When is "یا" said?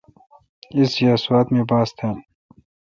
1.03-1.13